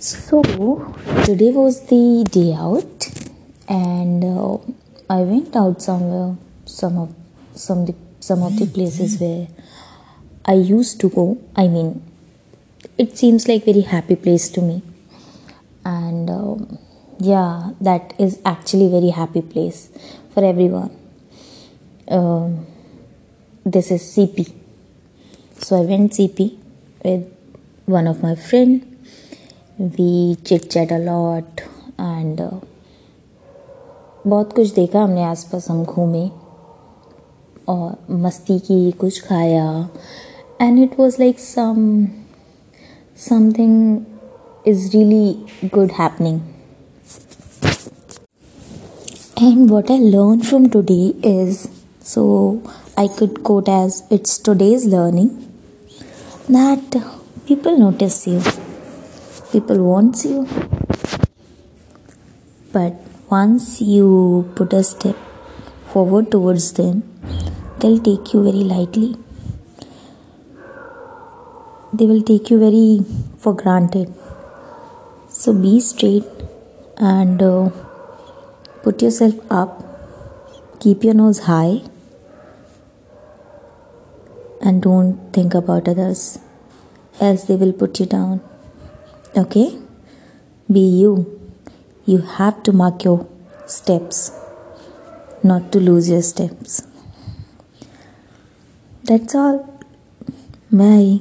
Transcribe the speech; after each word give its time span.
So 0.00 0.42
today 1.24 1.50
was 1.50 1.84
the 1.86 2.24
day 2.30 2.54
out, 2.54 3.10
and 3.68 4.22
uh, 4.22 4.58
I 5.10 5.22
went 5.22 5.56
out 5.56 5.82
somewhere. 5.82 6.36
Some 6.66 6.98
of 6.98 7.12
some 7.56 7.84
the, 7.84 7.96
some 8.20 8.44
of 8.44 8.56
the 8.56 8.66
places 8.66 9.18
where 9.20 9.48
I 10.44 10.52
used 10.52 11.00
to 11.00 11.08
go. 11.10 11.42
I 11.56 11.66
mean, 11.66 12.00
it 12.96 13.18
seems 13.18 13.48
like 13.48 13.64
very 13.64 13.80
happy 13.80 14.14
place 14.14 14.48
to 14.50 14.60
me, 14.60 14.82
and 15.84 16.30
um, 16.30 16.78
yeah, 17.18 17.72
that 17.80 18.14
is 18.20 18.38
actually 18.46 18.88
very 18.88 19.10
happy 19.10 19.42
place 19.42 19.90
for 20.32 20.44
everyone. 20.44 20.96
Um, 22.06 22.68
this 23.66 23.90
is 23.90 24.02
CP. 24.02 24.52
So 25.58 25.76
I 25.76 25.80
went 25.80 26.12
CP 26.12 26.56
with 27.02 27.34
one 27.86 28.06
of 28.06 28.22
my 28.22 28.36
friend 28.36 28.97
we 29.78 30.36
chit 30.44 30.68
chat 30.68 30.90
a 30.90 30.98
lot 30.98 31.60
and 31.96 32.40
uh, 32.40 32.54
बहुत 34.24 34.52
कुछ 34.52 34.72
देखा 34.74 35.02
हमने 35.02 35.22
आसपास 35.24 35.68
हम 35.70 35.84
घूमे 35.84 36.26
और 37.68 38.16
मस्ती 38.22 38.58
की 38.58 38.90
कुछ 39.00 39.20
खाया 39.26 39.68
and 40.62 40.78
it 40.78 40.98
was 40.98 41.16
like 41.20 41.38
some 41.38 41.78
something 43.28 44.66
is 44.66 44.90
really 44.92 45.70
good 45.74 45.92
happening 46.00 46.40
and 49.42 49.70
what 49.70 49.90
I 49.90 49.98
learn 50.00 50.40
from 50.40 50.68
today 50.68 51.02
is 51.32 51.66
so 52.06 52.28
I 52.98 53.08
could 53.18 53.38
quote 53.44 53.68
as 53.68 54.02
it's 54.12 54.42
today's 54.44 54.88
learning 54.94 55.28
that 56.50 57.02
people 57.48 57.78
notice 57.78 58.26
you 58.28 58.40
people 59.52 59.82
wants 59.82 60.24
you. 60.24 60.46
But 62.72 62.94
once 63.30 63.80
you 63.80 64.50
put 64.54 64.72
a 64.72 64.82
step 64.82 65.16
forward 65.92 66.30
towards 66.30 66.72
them 66.74 67.02
they'll 67.78 68.00
take 68.00 68.32
you 68.34 68.42
very 68.42 68.64
lightly. 68.74 69.16
They 71.92 72.06
will 72.06 72.22
take 72.22 72.50
you 72.50 72.58
very 72.58 73.04
for 73.38 73.54
granted. 73.54 74.12
So 75.28 75.52
be 75.52 75.80
straight 75.80 76.24
and 76.96 77.40
uh, 77.40 77.70
put 78.82 79.00
yourself 79.00 79.34
up. 79.50 79.84
Keep 80.80 81.04
your 81.04 81.14
nose 81.14 81.40
high. 81.40 81.82
And 84.60 84.82
don't 84.82 85.32
think 85.32 85.54
about 85.54 85.88
others 85.88 86.40
else 87.20 87.44
they 87.44 87.56
will 87.56 87.72
put 87.72 87.98
you 88.00 88.06
down 88.06 88.40
Okay? 89.36 89.78
Be 90.70 90.80
you. 90.80 91.40
You 92.06 92.18
have 92.18 92.62
to 92.64 92.72
mark 92.72 93.04
your 93.04 93.26
steps, 93.66 94.32
not 95.42 95.72
to 95.72 95.80
lose 95.80 96.08
your 96.08 96.22
steps. 96.22 96.82
That's 99.04 99.34
all. 99.34 99.82
Bye. 100.70 101.20